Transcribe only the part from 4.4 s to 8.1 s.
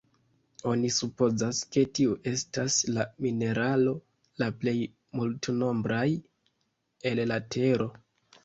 la plej multnombraj el la tero.